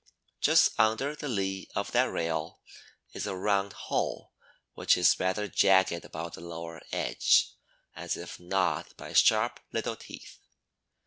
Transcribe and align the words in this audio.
Just 0.41 0.71
under 0.79 1.15
the 1.15 1.27
lee 1.29 1.69
of 1.75 1.91
that 1.91 2.05
rail 2.11 2.59
is 3.13 3.27
a 3.27 3.35
round 3.35 3.73
hole 3.73 4.33
which 4.73 4.97
is 4.97 5.19
rather 5.19 5.47
jagged 5.47 6.03
about 6.03 6.33
the 6.33 6.41
lower 6.41 6.81
edge 6.91 7.53
as 7.95 8.17
if 8.17 8.39
gnawed 8.39 8.97
by 8.97 9.13
sharp 9.13 9.59
little 9.71 9.95
teeth. 9.95 10.39